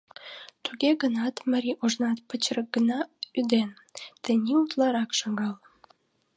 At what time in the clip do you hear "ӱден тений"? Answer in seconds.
3.39-4.57